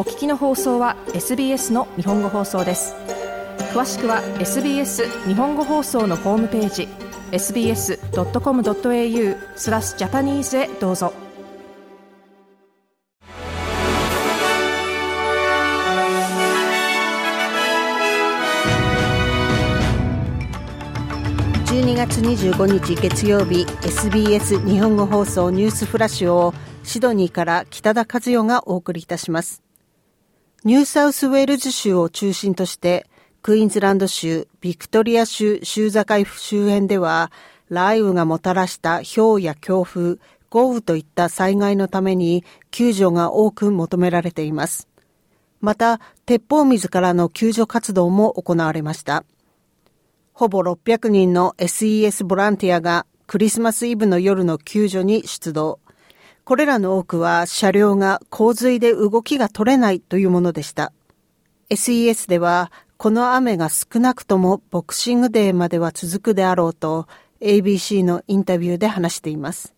[0.00, 2.94] お聞きの放送は SBS の日本語放送です
[3.74, 6.88] 詳しくは SBS 日本語放送のホームページ
[7.32, 11.12] sbs.com.au スラスジャパニーズへどうぞ
[21.66, 26.54] 12月25日月曜日 SBS 日本語放送ニュースフラッシュを
[26.84, 29.62] シドニーから北田和代がお送りいたします
[30.62, 33.06] ニューサウスウェールズ州を中心として、
[33.40, 36.04] クイーンズランド州、ビクトリア州、州境
[36.36, 37.32] 周辺では、
[37.70, 40.18] 雷雨がもたらした氷や強風、
[40.50, 44.86] 豪雨といった災害のために救助が多く求められています。
[45.62, 49.24] また、鉄砲水からの救助活動も行われました。
[50.34, 55.80] ほぼ600人の SES ボランティアがクリスマスイブの夜の救助に出動。
[56.44, 60.92] これらの多くは車両が洪水で動きが取れないというものでした。
[61.70, 67.06] SES では、この雨が少なくともボクシングデーまでは続くであろうと
[67.40, 69.74] ABC のインタビューで話しています。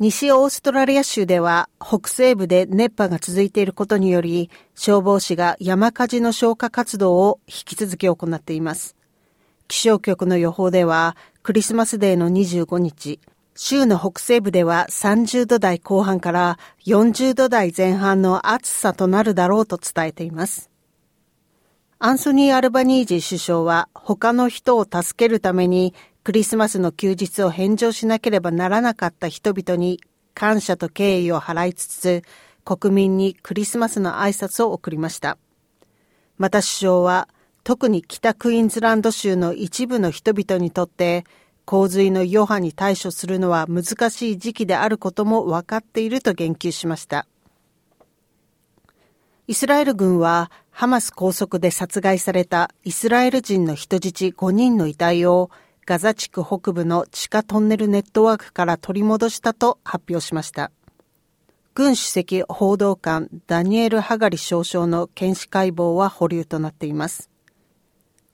[0.00, 8.96] 西オーストラリア州では北西部で熱波が続いていることにより消防士が山火事の消火活動を引き続き行っています。
[9.68, 13.20] 気象局の予報ではクリスマスデーの25日、
[13.56, 20.70] 州の北西部では30度台後半から40度台前半の暑さとなるだろうと伝えています。
[22.00, 30.00] アンソニー・アルバニージー首相は他の人を助けるためにクリスマスの休日を返上しなければならなかった人々に
[30.34, 32.22] 感謝と敬意を払いつつ
[32.64, 35.38] 国民にクリスマスの挨拶を送りました。
[36.38, 37.28] また首相は
[37.62, 41.24] 特に北クイーンズランド州の一部の人々にとって
[41.66, 47.26] 洪水の余波に対処するのは難しい時期であることも分かっていると言及しました。
[49.46, 55.50] イスラエル軍はハマス拘束で殺害されたイスラエル人の人質5人の遺体を
[55.86, 60.70] ガザ地区北部の地下トンネルネットワークから取り戻したと発表しました。
[61.74, 67.30] 軍主席報道官ダニエル・ハガリ少将の検視解剖は保留となっています。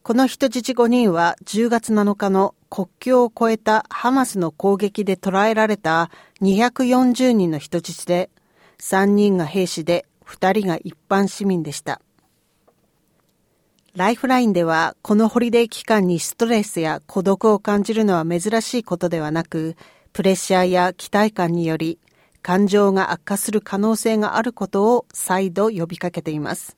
[0.02, 8.30] この人質5人は10月7日の国境を越えたハマスの攻撃で捕らえられた240人の人質で、
[8.78, 12.00] 3人が兵士で2人が一般市民でした。
[13.94, 19.76] ライフラインではこのホリデー期間にストレスや孤独を感じるのは珍しいことではなく、
[20.14, 21.98] プレッシャーや期待感により
[22.40, 26.74] 感情が悪化する可能性があることを再度呼びかけています。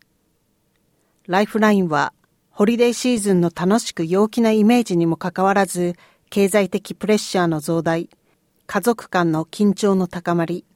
[1.29, 2.13] ライフラインは
[2.55, 5.95] ホリデーシーズンの楽しく陽気なイメージにもかかわらず、
[6.29, 8.11] 経済的プレッシャーの増大、
[8.67, 10.67] 家族間の緊張の高まり、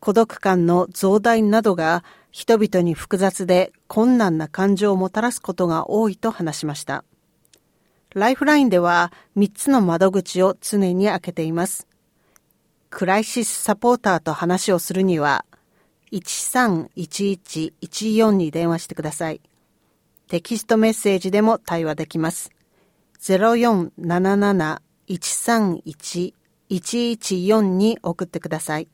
[0.00, 2.02] 孤独感の増大などが
[2.32, 7.04] 人々に複雑で困難な感情をもたらすことが多いと話しました。
[8.12, 11.86] ライフラインでは3つの窓口を常に開けています。
[12.90, 15.44] クライシスサポーターと話をするには、
[16.10, 19.40] 1311114に電話してください。
[20.30, 22.50] テキストメッセージでも対話できます。
[23.20, 26.34] 0 4 7 7 1 3 1
[26.70, 26.78] 1
[27.10, 28.86] 1 4に送ってください。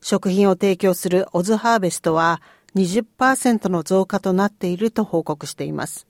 [0.00, 2.40] 食品を提供するオズハーベストは
[2.76, 6.07] 20%の増加となっていると報告しています。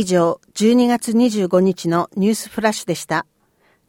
[0.00, 3.26] 以上、12月25日のニュースフラッシュでした。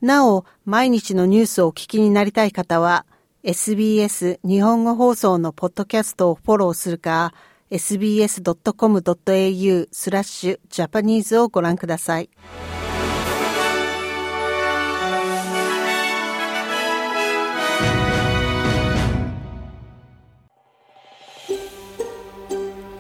[0.02, 3.06] なお、毎日のニュースをお聞きになりたい方は、
[3.44, 7.34] SBS 日本語放送のポッドキャストをフォローするか、
[7.70, 12.30] sbs.com.au スラッシュジャパニーズをご覧ください。